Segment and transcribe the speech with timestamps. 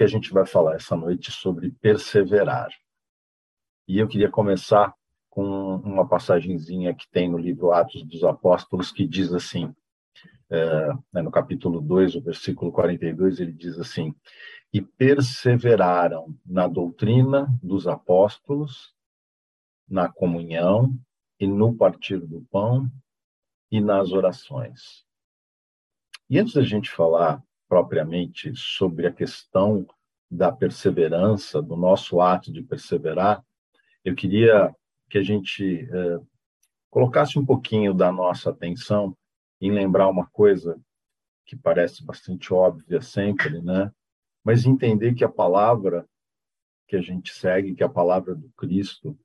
[0.00, 2.70] que a gente vai falar essa noite sobre perseverar.
[3.86, 4.94] E eu queria começar
[5.28, 5.44] com
[5.76, 9.74] uma passagenzinha que tem no livro Atos dos Apóstolos, que diz assim,
[10.48, 14.14] é, né, no capítulo 2, o versículo 42, ele diz assim:
[14.72, 18.94] E perseveraram na doutrina dos apóstolos,
[19.86, 20.98] na comunhão
[21.38, 22.90] e no partir do pão
[23.70, 25.04] e nas orações.
[26.30, 29.86] E antes da gente falar propriamente sobre a questão
[30.28, 33.44] da perseverança, do nosso ato de perseverar,
[34.04, 34.74] eu queria
[35.08, 36.18] que a gente eh,
[36.90, 39.16] colocasse um pouquinho da nossa atenção
[39.60, 40.80] em lembrar uma coisa
[41.46, 43.92] que parece bastante óbvia sempre, né?
[44.42, 46.08] Mas entender que a palavra
[46.88, 49.16] que a gente segue, que é a palavra do Cristo,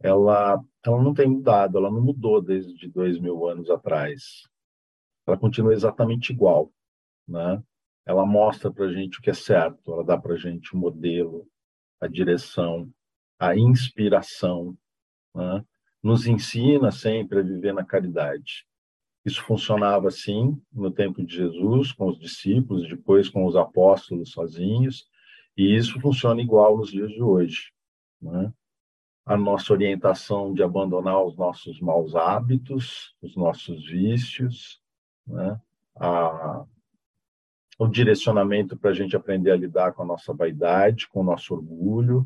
[0.00, 4.48] ela, ela não tem mudado, ela não mudou desde dois mil anos atrás.
[5.26, 6.72] Ela continua exatamente igual,
[7.28, 7.62] né?
[8.04, 10.78] Ela mostra para a gente o que é certo, ela dá para a gente o
[10.78, 11.46] modelo,
[12.00, 12.92] a direção,
[13.38, 14.76] a inspiração,
[15.34, 15.64] né?
[16.02, 18.66] nos ensina sempre a viver na caridade.
[19.24, 25.06] Isso funcionava assim no tempo de Jesus, com os discípulos, depois com os apóstolos sozinhos,
[25.56, 27.72] e isso funciona igual nos dias de hoje.
[28.20, 28.52] Né?
[29.24, 34.80] A nossa orientação de abandonar os nossos maus hábitos, os nossos vícios,
[35.24, 35.60] né?
[35.94, 36.64] a,
[37.82, 41.52] o direcionamento para a gente aprender a lidar com a nossa vaidade, com o nosso
[41.52, 42.24] orgulho,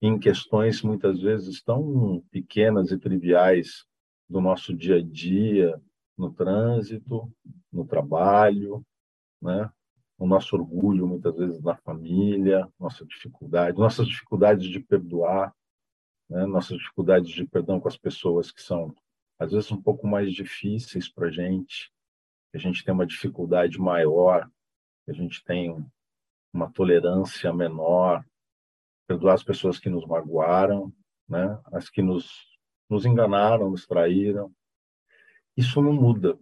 [0.00, 3.84] em questões muitas vezes tão pequenas e triviais
[4.26, 5.78] do nosso dia a dia,
[6.16, 7.30] no trânsito,
[7.70, 8.82] no trabalho,
[9.42, 9.70] né?
[10.16, 15.54] O nosso orgulho muitas vezes na família, nossa dificuldade, nossas dificuldades de perdoar,
[16.30, 16.46] né?
[16.46, 18.94] Nossas dificuldades de perdão com as pessoas que são
[19.38, 21.92] às vezes um pouco mais difíceis para a gente,
[22.54, 24.50] a gente tem uma dificuldade maior,
[25.10, 25.84] a gente tem
[26.52, 28.24] uma tolerância menor,
[29.06, 30.92] perdoar as pessoas que nos magoaram,
[31.28, 31.60] né?
[31.72, 32.48] As que nos
[32.88, 34.50] nos enganaram, nos traíram,
[35.56, 36.38] isso não muda.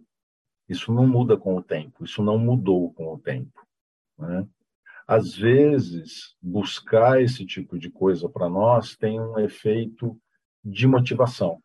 [0.69, 2.03] Isso não muda com o tempo.
[2.03, 3.65] Isso não mudou com o tempo.
[4.17, 4.47] Né?
[5.07, 10.19] Às vezes, buscar esse tipo de coisa para nós tem um efeito
[10.63, 11.61] de motivação.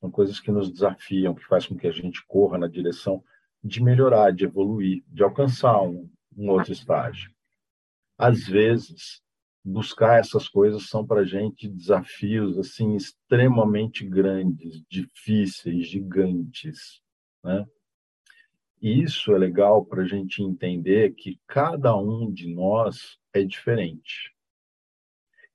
[0.00, 3.22] São coisas que nos desafiam, que faz com que a gente corra na direção
[3.62, 7.32] de melhorar, de evoluir, de alcançar um, um outro estágio.
[8.16, 9.22] Às vezes,
[9.64, 17.00] buscar essas coisas são para a gente desafios assim extremamente grandes, difíceis, gigantes,
[17.42, 17.64] né?
[18.80, 24.34] E isso é legal para a gente entender que cada um de nós é diferente.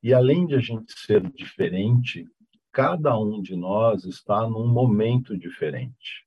[0.01, 2.25] E além de a gente ser diferente,
[2.72, 6.25] cada um de nós está num momento diferente.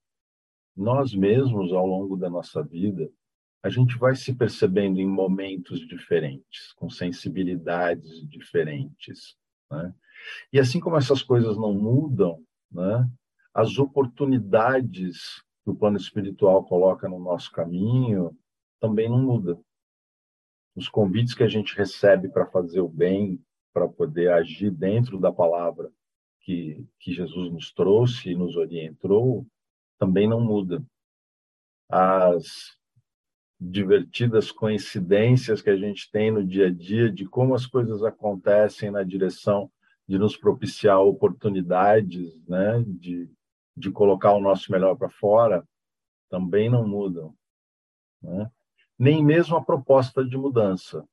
[0.76, 3.10] Nós mesmos, ao longo da nossa vida,
[3.62, 9.36] a gente vai se percebendo em momentos diferentes, com sensibilidades diferentes.
[9.70, 9.94] Né?
[10.52, 13.08] E assim como essas coisas não mudam, né,
[13.54, 18.36] as oportunidades que o plano espiritual coloca no nosso caminho
[18.80, 19.64] também não mudam.
[20.74, 23.40] Os convites que a gente recebe para fazer o bem,
[23.72, 25.92] para poder agir dentro da palavra
[26.40, 29.46] que, que Jesus nos trouxe e nos orientou,
[29.98, 30.84] também não mudam.
[31.88, 32.76] As
[33.70, 38.90] divertidas coincidências que a gente tem no dia a dia de como as coisas acontecem
[38.90, 39.70] na direção
[40.06, 43.30] de nos propiciar oportunidades, né, de,
[43.76, 45.64] de colocar o nosso melhor para fora,
[46.28, 47.34] também não mudam.
[48.20, 48.50] Né?
[48.98, 51.06] Nem mesmo a proposta de mudança.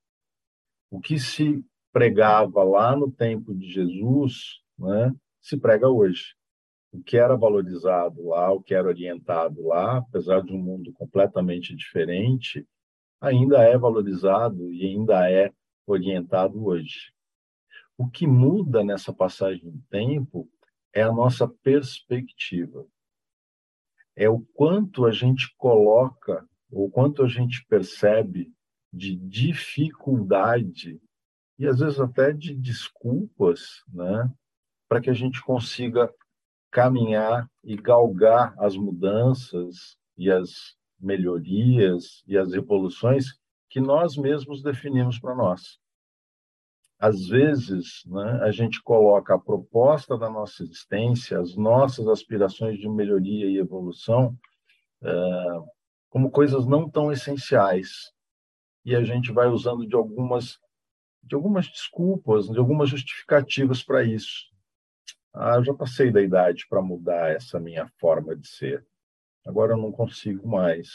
[0.89, 6.38] O que se pregava lá no tempo de Jesus, né, se prega hoje
[6.91, 11.75] o que era valorizado lá, o que era orientado lá, apesar de um mundo completamente
[11.75, 12.67] diferente,
[13.21, 15.51] ainda é valorizado e ainda é
[15.85, 17.13] orientado hoje.
[17.97, 20.49] O que muda nessa passagem do tempo
[20.93, 22.85] é a nossa perspectiva.
[24.15, 28.51] É o quanto a gente coloca, o quanto a gente percebe
[28.91, 30.99] de dificuldade
[31.57, 34.31] e às vezes até de desculpas, né,
[34.87, 36.11] para que a gente consiga
[36.71, 43.27] caminhar e galgar as mudanças e as melhorias e as evoluções
[43.69, 45.79] que nós mesmos definimos para nós.
[46.99, 52.89] Às vezes, né, a gente coloca a proposta da nossa existência, as nossas aspirações de
[52.89, 54.37] melhoria e evolução,
[55.01, 55.11] é,
[56.09, 58.11] como coisas não tão essenciais.
[58.83, 60.59] E a gente vai usando de algumas
[61.21, 64.49] de algumas desculpas, de algumas justificativas para isso.
[65.33, 68.85] Ah, já passei da idade para mudar essa minha forma de ser.
[69.45, 70.89] Agora eu não consigo mais.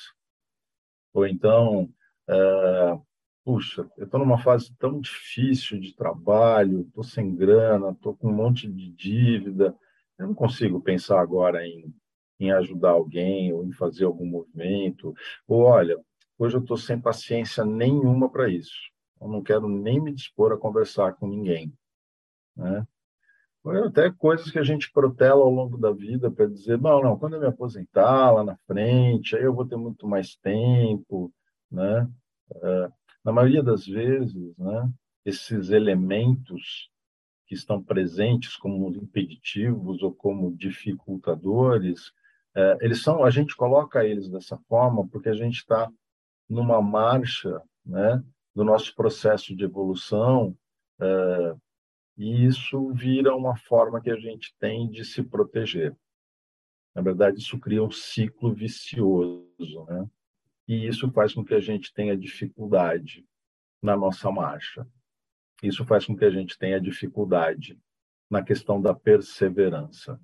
[1.13, 1.85] Ou então,
[2.29, 3.07] uh,
[3.45, 8.35] puxa, eu estou numa fase tão difícil de trabalho, estou sem grana, estou com um
[8.35, 9.77] monte de dívida,
[10.19, 11.95] eu não consigo pensar agora em,
[12.41, 15.15] em ajudar alguém ou em fazer algum movimento.
[15.47, 15.97] Ou, olha,
[16.39, 18.93] hoje eu estou sem paciência nenhuma para isso.
[19.21, 21.73] Eu não quero nem me dispor a conversar com ninguém.
[22.57, 22.87] Né?
[23.87, 27.35] Até coisas que a gente protela ao longo da vida para dizer, não, não, quando
[27.35, 31.33] eu me aposentar lá na frente, aí eu vou ter muito mais tempo,
[31.71, 32.07] né?
[32.51, 32.93] Uh,
[33.25, 34.93] na maioria das vezes, né,
[35.25, 36.91] esses elementos
[37.47, 42.13] que estão presentes como impeditivos ou como dificultadores,
[42.55, 45.91] é, eles são, a gente coloca eles dessa forma porque a gente está
[46.49, 48.23] numa marcha, né,
[48.55, 50.57] do nosso processo de evolução,
[51.01, 51.57] é,
[52.17, 55.97] e isso vira uma forma que a gente tem de se proteger.
[56.95, 60.09] Na verdade, isso cria um ciclo vicioso, né?
[60.67, 63.27] E isso faz com que a gente tenha dificuldade
[63.83, 64.87] na nossa marcha.
[65.63, 67.79] Isso faz com que a gente tenha dificuldade
[68.31, 70.21] na questão da perseverança.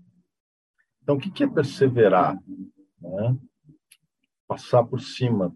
[1.03, 2.37] Então, o que é perseverar?
[3.01, 3.39] Né?
[4.47, 5.55] Passar por cima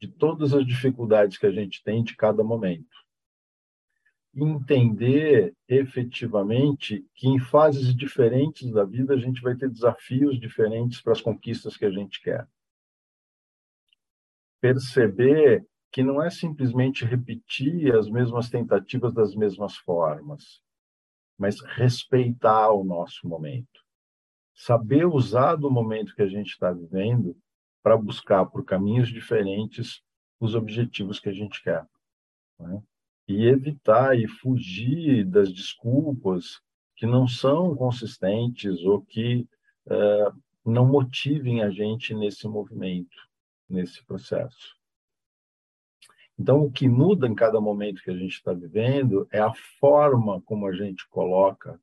[0.00, 2.88] de todas as dificuldades que a gente tem de cada momento.
[4.32, 11.12] Entender efetivamente que em fases diferentes da vida a gente vai ter desafios diferentes para
[11.12, 12.48] as conquistas que a gente quer.
[14.60, 20.62] Perceber que não é simplesmente repetir as mesmas tentativas das mesmas formas,
[21.36, 23.80] mas respeitar o nosso momento.
[24.54, 27.36] Saber usar do momento que a gente está vivendo
[27.82, 30.02] para buscar por caminhos diferentes
[30.38, 31.84] os objetivos que a gente quer.
[32.58, 32.82] Né?
[33.32, 36.60] E evitar e fugir das desculpas
[36.96, 39.48] que não são consistentes ou que
[39.86, 43.16] uh, não motivem a gente nesse movimento,
[43.68, 44.76] nesse processo.
[46.36, 50.42] Então, o que muda em cada momento que a gente está vivendo é a forma
[50.42, 51.80] como a gente coloca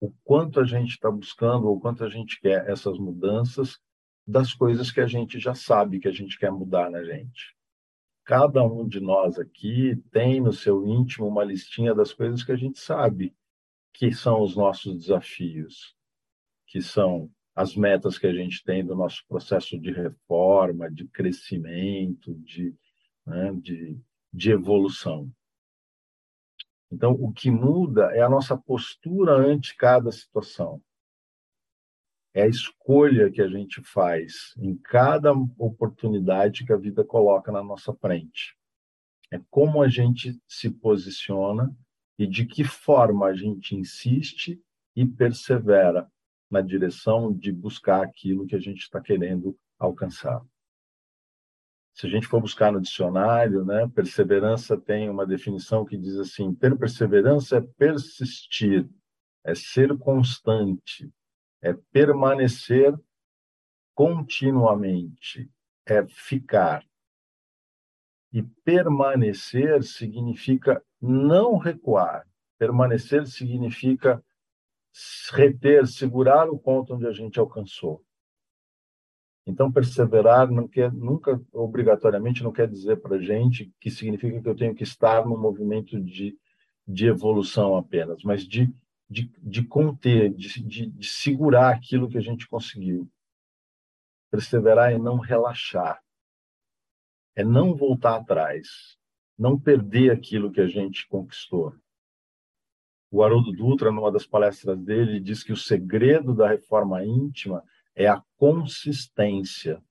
[0.00, 3.78] o quanto a gente está buscando ou quanto a gente quer essas mudanças
[4.26, 7.56] das coisas que a gente já sabe que a gente quer mudar na gente.
[8.28, 12.56] Cada um de nós aqui tem no seu íntimo uma listinha das coisas que a
[12.56, 13.34] gente sabe
[13.90, 15.96] que são os nossos desafios,
[16.66, 22.34] que são as metas que a gente tem do nosso processo de reforma, de crescimento,
[22.34, 22.76] de
[23.24, 23.98] né, de,
[24.30, 25.32] de evolução.
[26.92, 30.82] Então, o que muda é a nossa postura ante cada situação.
[32.34, 37.62] É a escolha que a gente faz em cada oportunidade que a vida coloca na
[37.62, 38.56] nossa frente.
[39.30, 41.74] É como a gente se posiciona
[42.18, 44.60] e de que forma a gente insiste
[44.94, 46.10] e persevera
[46.50, 50.42] na direção de buscar aquilo que a gente está querendo alcançar.
[51.94, 56.54] Se a gente for buscar no dicionário, né, perseverança tem uma definição que diz assim:
[56.54, 58.88] ter perseverança é persistir,
[59.44, 61.10] é ser constante,
[61.60, 62.94] é permanecer
[63.94, 65.50] continuamente,
[65.86, 66.84] é ficar.
[68.32, 72.26] E permanecer significa não recuar.
[72.58, 74.22] Permanecer significa
[75.32, 78.04] reter, segurar o ponto onde a gente alcançou.
[79.46, 84.48] Então, perseverar não quer, nunca, obrigatoriamente, não quer dizer para a gente que significa que
[84.48, 86.36] eu tenho que estar num movimento de,
[86.86, 88.70] de evolução apenas, mas de,
[89.08, 93.10] de, de conter, de, de, de segurar aquilo que a gente conseguiu.
[94.30, 96.02] Perseverar é não relaxar,
[97.34, 98.98] é não voltar atrás,
[99.38, 101.74] não perder aquilo que a gente conquistou.
[103.10, 108.06] O Haroldo Dutra, numa das palestras dele, diz que o segredo da reforma íntima é
[108.06, 109.82] a consistência.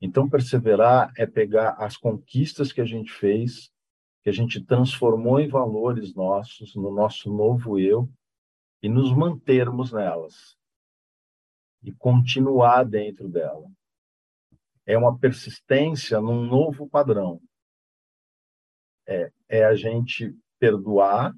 [0.00, 3.70] Então, perseverar é pegar as conquistas que a gente fez,
[4.22, 8.08] que a gente transformou em valores nossos, no nosso novo eu,
[8.82, 10.56] e nos mantermos nelas.
[11.82, 13.70] E continuar dentro dela.
[14.84, 17.40] É uma persistência num novo padrão.
[19.06, 21.34] É, é a gente perdoar,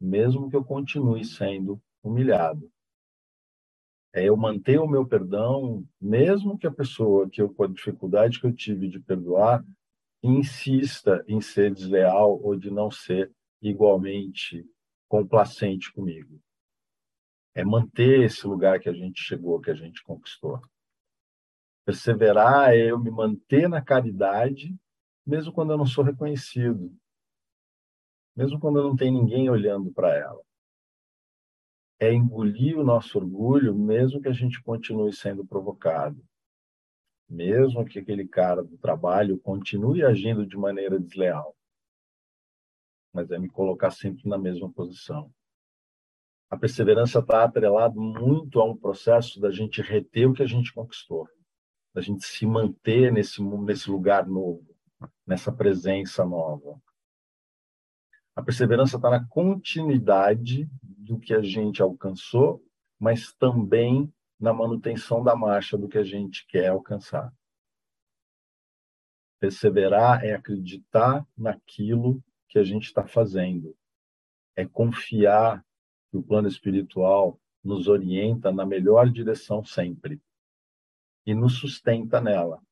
[0.00, 2.70] mesmo que eu continue sendo humilhado
[4.14, 8.40] é eu manter o meu perdão, mesmo que a pessoa que eu com a dificuldade
[8.40, 9.64] que eu tive de perdoar
[10.22, 14.64] insista em ser desleal ou de não ser igualmente
[15.08, 16.40] complacente comigo.
[17.54, 20.60] É manter esse lugar que a gente chegou, que a gente conquistou.
[21.84, 24.74] Perseverar é eu me manter na caridade,
[25.26, 26.92] mesmo quando eu não sou reconhecido,
[28.34, 30.42] mesmo quando não tem ninguém olhando para ela
[31.98, 36.22] é engolir o nosso orgulho, mesmo que a gente continue sendo provocado.
[37.26, 41.56] mesmo que aquele cara do trabalho continue agindo de maneira desleal.
[43.12, 45.32] Mas é me colocar sempre na mesma posição.
[46.54, 50.72] A perseverança está atrelada muito a um processo da gente reter o que a gente
[50.72, 51.28] conquistou,
[51.92, 54.64] da gente se manter nesse, nesse lugar novo,
[55.26, 56.80] nessa presença nova.
[58.36, 62.64] A perseverança está na continuidade do que a gente alcançou,
[63.00, 64.08] mas também
[64.38, 67.34] na manutenção da marcha do que a gente quer alcançar.
[69.40, 73.76] Perseverar é acreditar naquilo que a gente está fazendo,
[74.54, 75.64] é confiar
[76.14, 80.22] que o plano espiritual nos orienta na melhor direção sempre
[81.26, 82.62] e nos sustenta nela.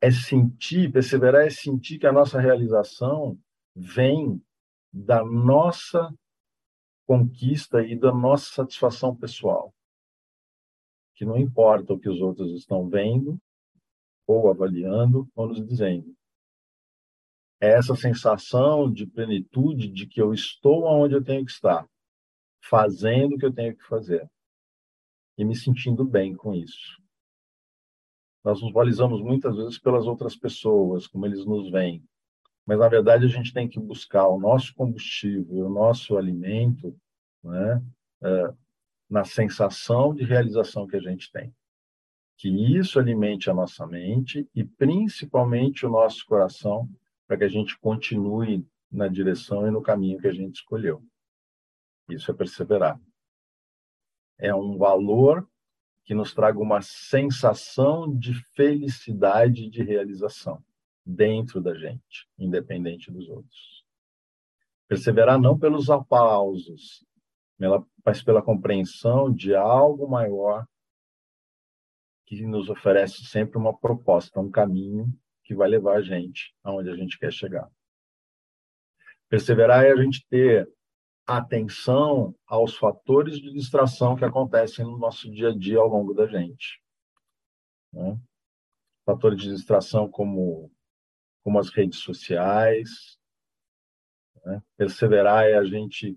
[0.00, 3.36] É sentir, perseverar é sentir que a nossa realização
[3.74, 4.40] vem
[4.92, 6.14] da nossa
[7.04, 9.74] conquista e da nossa satisfação pessoal.
[11.16, 13.36] Que não importa o que os outros estão vendo,
[14.28, 16.14] ou avaliando, ou nos dizendo.
[17.60, 21.88] É essa sensação de plenitude de que eu estou onde eu tenho que estar,
[22.62, 24.28] fazendo o que eu tenho que fazer,
[25.36, 27.02] e me sentindo bem com isso.
[28.44, 32.02] Nós nos valorizamos muitas vezes pelas outras pessoas, como eles nos veem,
[32.66, 36.96] mas na verdade a gente tem que buscar o nosso combustível, o nosso alimento,
[37.42, 37.82] né,
[38.22, 38.54] é,
[39.10, 41.54] na sensação de realização que a gente tem.
[42.36, 46.88] Que isso alimente a nossa mente e principalmente o nosso coração,
[47.26, 51.02] para que a gente continue na direção e no caminho que a gente escolheu.
[52.14, 53.00] Isso é perseverar.
[54.38, 55.48] É um valor
[56.04, 60.62] que nos traga uma sensação de felicidade de realização
[61.04, 63.84] dentro da gente, independente dos outros.
[64.88, 67.04] Perseverar não pelos aplausos,
[68.04, 70.66] mas pela compreensão de algo maior
[72.26, 75.06] que nos oferece sempre uma proposta, um caminho
[75.44, 77.70] que vai levar a gente aonde a gente quer chegar.
[79.28, 80.68] Perseverar é a gente ter
[81.26, 86.26] atenção aos fatores de distração que acontecem no nosso dia a dia ao longo da
[86.26, 86.82] gente.
[87.92, 88.18] Né?
[89.04, 90.70] Fatores de distração como
[91.42, 93.18] como as redes sociais.
[94.44, 94.62] Né?
[94.76, 96.16] Perseverar é a gente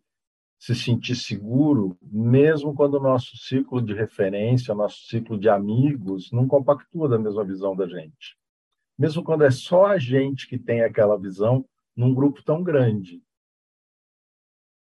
[0.57, 6.47] se sentir seguro, mesmo quando o nosso ciclo de referência, nosso ciclo de amigos, não
[6.47, 8.37] compactua da mesma visão da gente.
[8.97, 13.21] Mesmo quando é só a gente que tem aquela visão num grupo tão grande.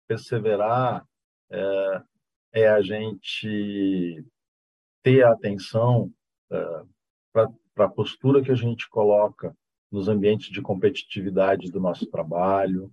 [0.08, 1.06] Perseverar
[1.50, 2.02] é,
[2.52, 4.24] é a gente
[5.02, 6.12] ter atenção
[6.50, 6.82] é,
[7.32, 9.56] para a postura que a gente coloca
[9.90, 12.92] nos ambientes de competitividade do nosso trabalho,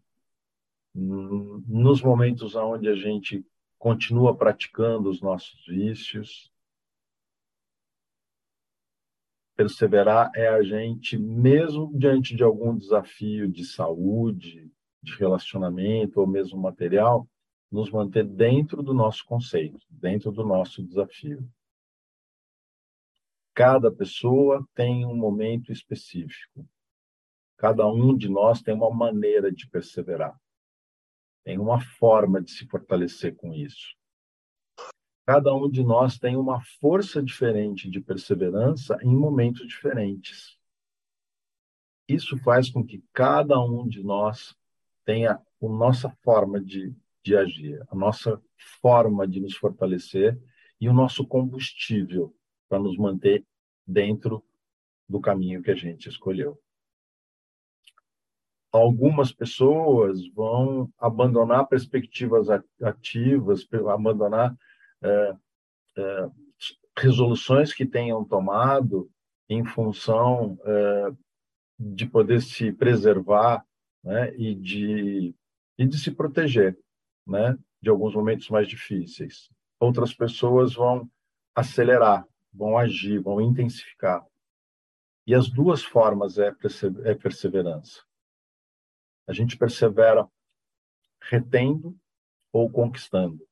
[0.94, 3.46] nos momentos onde a gente
[3.78, 6.52] continua praticando os nossos vícios.
[9.56, 14.72] Perseverar é a gente, mesmo diante de algum desafio de saúde,
[15.06, 17.28] de relacionamento ou mesmo material,
[17.72, 21.48] nos manter dentro do nosso conceito, dentro do nosso desafio.
[23.54, 26.68] Cada pessoa tem um momento específico.
[27.58, 30.38] Cada um de nós tem uma maneira de perseverar,
[31.44, 33.96] tem uma forma de se fortalecer com isso.
[35.26, 40.58] Cada um de nós tem uma força diferente de perseverança em momentos diferentes.
[42.08, 44.56] Isso faz com que cada um de nós
[45.06, 46.94] tenha a nossa forma de,
[47.24, 48.42] de agir, a nossa
[48.82, 50.38] forma de nos fortalecer
[50.82, 52.36] e o nosso combustível
[52.68, 53.46] para nos manter
[53.88, 54.44] dentro
[55.08, 56.60] do caminho que a gente escolheu.
[58.72, 62.48] Algumas pessoas vão abandonar perspectivas
[62.82, 64.54] ativas, abandonar
[65.02, 65.36] é,
[65.98, 66.30] é,
[66.98, 69.10] resoluções que tenham tomado
[69.48, 71.12] em função é,
[71.80, 73.66] de poder se preservar
[74.06, 75.36] né, e, de,
[75.78, 76.78] e de se proteger
[77.26, 79.50] né, de alguns momentos mais difíceis.
[79.80, 81.10] Outras pessoas vão
[81.56, 84.24] acelerar, vão agir, vão intensificar.
[85.26, 86.54] E as duas formas é,
[87.04, 88.04] é perseverança.
[89.28, 90.30] A gente persevera
[91.20, 91.98] retendo
[92.54, 93.44] ou conquistando.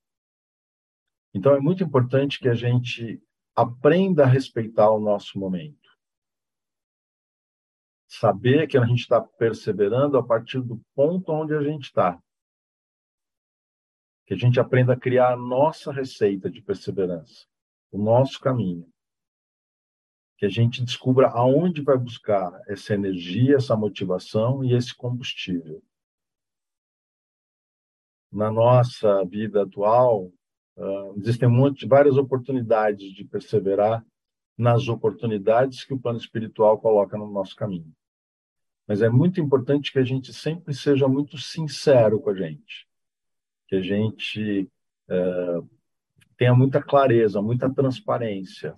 [1.33, 3.19] Então é muito importante que a gente
[3.55, 5.82] aprenda a respeitar o nosso momento.
[8.20, 12.22] Saber que a gente está perseverando a partir do ponto onde a gente está.
[14.25, 17.46] Que a gente aprenda a criar a nossa receita de perseverança,
[17.91, 18.88] o nosso caminho
[20.43, 25.82] que a gente descubra aonde vai buscar essa energia, essa motivação e esse combustível.
[28.29, 30.25] Na nossa vida atual,
[30.75, 34.05] uh, existem monte, várias oportunidades de perseverar
[34.58, 37.93] nas oportunidades que o plano espiritual coloca no nosso caminho.
[38.87, 42.87] Mas é muito importante que a gente sempre seja muito sincero com a gente,
[43.67, 44.69] que a gente
[45.09, 45.61] é,
[46.37, 48.75] tenha muita clareza, muita transparência,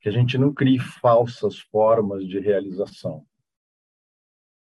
[0.00, 3.26] que a gente não crie falsas formas de realização.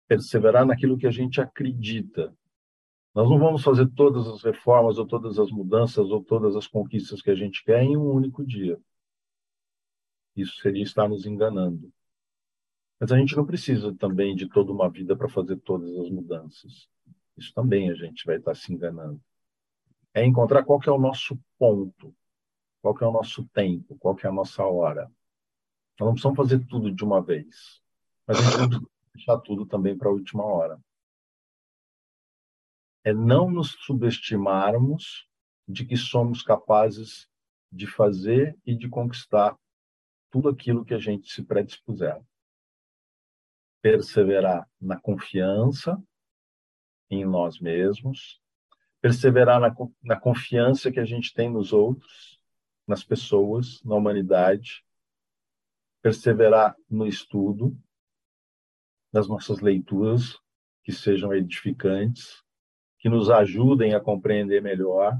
[0.07, 2.33] Perseverar naquilo que a gente acredita.
[3.13, 7.21] Nós não vamos fazer todas as reformas, ou todas as mudanças, ou todas as conquistas
[7.21, 8.79] que a gente quer em um único dia.
[10.35, 11.91] Isso seria estar nos enganando.
[13.01, 16.87] Mas a gente não precisa também de toda uma vida para fazer todas as mudanças.
[17.35, 19.19] Isso também a gente vai estar se enganando.
[20.13, 22.15] É encontrar qual que é o nosso ponto,
[22.79, 25.11] qual que é o nosso tempo, qual que é a nossa hora.
[25.99, 27.81] Nós não precisamos fazer tudo de uma vez,
[28.27, 30.79] mas a gente deixar tudo também para a última hora.
[33.03, 35.27] É não nos subestimarmos
[35.67, 37.27] de que somos capazes
[37.71, 39.57] de fazer e de conquistar
[40.29, 42.21] tudo aquilo que a gente se predispuser
[43.81, 46.01] perseverar na confiança
[47.09, 48.41] em nós mesmos,
[49.01, 52.39] perseverar na, na confiança que a gente tem nos outros,
[52.87, 54.85] nas pessoas, na humanidade,
[56.01, 57.77] perseverar no estudo,
[59.11, 60.39] nas nossas leituras,
[60.83, 62.43] que sejam edificantes,
[62.99, 65.19] que nos ajudem a compreender melhor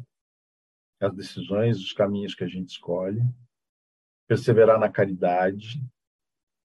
[1.00, 3.22] as decisões, os caminhos que a gente escolhe,
[4.28, 5.84] perseverar na caridade,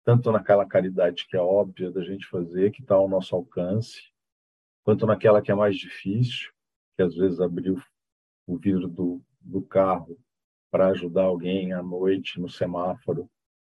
[0.04, 4.10] tanto naquela caridade que é óbvia da gente fazer, que está ao nosso alcance,
[4.82, 6.52] quanto naquela que é mais difícil,
[6.96, 7.74] que às vezes abrir
[8.46, 10.18] o vidro do, do carro
[10.70, 13.30] para ajudar alguém à noite no semáforo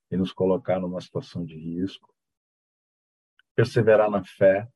[0.09, 2.13] e nos colocar numa situação de risco.
[3.55, 4.67] Perseverar na fé,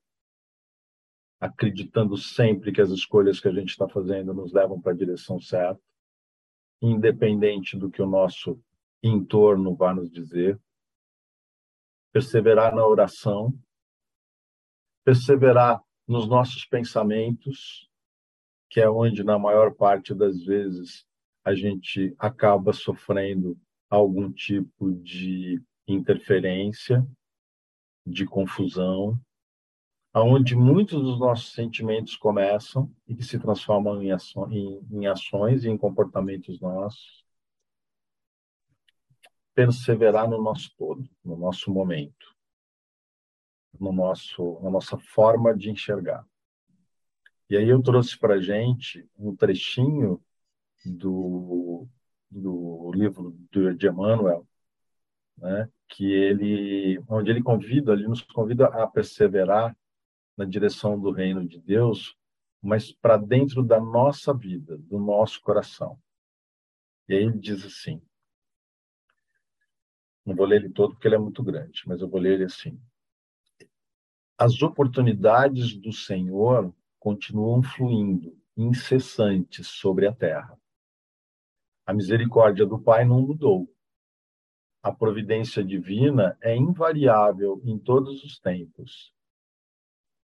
[1.40, 5.40] acreditando sempre que as escolhas que a gente está fazendo nos levam para a direção
[5.40, 5.82] certa,
[6.82, 8.60] independente do que o nosso
[9.04, 10.60] entorno vá nos dizer
[12.16, 13.54] perseverar na oração,
[15.04, 17.90] perseverar nos nossos pensamentos,
[18.70, 21.06] que é onde, na maior parte das vezes,
[21.44, 27.06] a gente acaba sofrendo algum tipo de interferência,
[28.08, 29.20] de confusão,
[30.14, 34.12] aonde muitos dos nossos sentimentos começam e que se transformam em,
[34.52, 37.25] em, em ações e em comportamentos nossos
[39.56, 42.36] perseverar no nosso todo, no nosso momento,
[43.80, 46.26] no nosso, na nossa forma de enxergar.
[47.50, 50.22] E aí eu trouxe para gente um trechinho
[50.86, 51.88] do,
[52.30, 54.46] do livro de Emmanuel,
[55.38, 59.76] né, que ele, onde ele convida, ele nos convida a perseverar
[60.36, 62.18] na direção do reino de Deus,
[62.62, 65.98] mas para dentro da nossa vida, do nosso coração.
[67.08, 68.02] E aí ele diz assim:
[70.26, 72.46] não vou ler ele todo porque ele é muito grande, mas eu vou ler ele
[72.46, 72.80] assim.
[74.38, 80.60] As oportunidades do Senhor continuam fluindo, incessantes sobre a terra.
[81.86, 83.72] A misericórdia do Pai não mudou.
[84.82, 89.14] A providência divina é invariável em todos os tempos.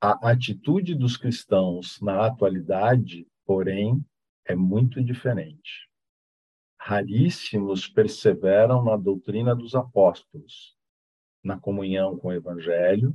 [0.00, 4.04] A atitude dos cristãos na atualidade, porém,
[4.44, 5.91] é muito diferente
[6.84, 10.76] raríssimos perseveram na doutrina dos apóstolos,
[11.42, 13.14] na comunhão com o Evangelho,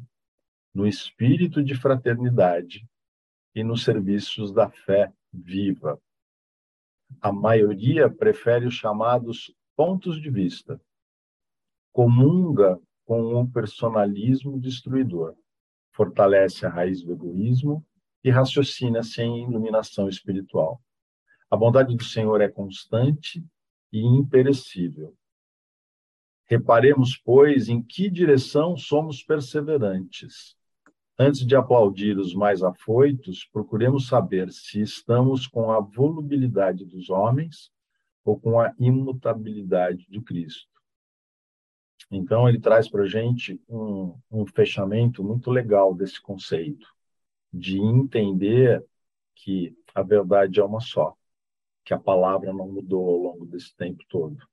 [0.73, 2.87] no espírito de fraternidade
[3.53, 6.01] e nos serviços da fé viva.
[7.19, 10.79] A maioria prefere os chamados pontos de vista,
[11.91, 15.35] comunga com o personalismo destruidor,
[15.91, 17.85] fortalece a raiz do egoísmo
[18.23, 20.81] e raciocina sem iluminação espiritual.
[21.49, 23.45] A bondade do Senhor é constante
[23.97, 25.15] e imperecível.
[26.45, 30.55] Reparemos, pois, em que direção somos perseverantes.
[31.19, 37.71] Antes de aplaudir os mais afoitos, procuremos saber se estamos com a volubilidade dos homens
[38.23, 40.69] ou com a imutabilidade de Cristo.
[42.11, 46.87] Então, ele traz para a gente um, um fechamento muito legal desse conceito,
[47.51, 48.85] de entender
[49.35, 51.16] que a verdade é uma só
[51.87, 54.45] que a palavra não mudou ao longo desse tempo todo.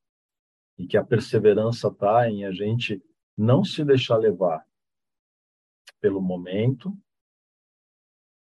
[0.78, 3.04] E que a perseverança está em a gente
[3.36, 4.64] não se deixar levar
[6.00, 6.96] pelo momento,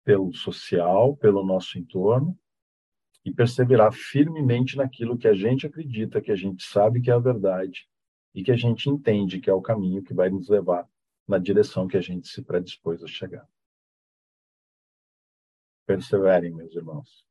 [0.03, 2.37] pelo social, pelo nosso entorno,
[3.25, 7.19] e perseverar firmemente naquilo que a gente acredita, que a gente sabe que é a
[7.19, 7.89] verdade
[8.35, 10.87] e que a gente entende que é o caminho que vai nos levar
[11.27, 13.49] na direção que a gente se predispôs a chegar.
[15.87, 17.25] Perseverem, meus irmãos.